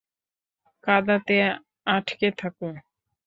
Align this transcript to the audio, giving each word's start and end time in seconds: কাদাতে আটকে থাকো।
কাদাতে 0.83 1.37
আটকে 1.87 2.27
থাকো। 2.31 2.67